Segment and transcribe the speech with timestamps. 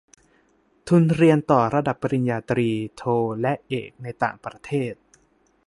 [0.87, 3.03] ทุนเรียนต่อระดับปริญญาตรี โท
[3.41, 4.93] และเอก ในต่างประเทศ